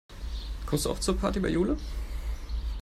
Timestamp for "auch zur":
0.89-1.15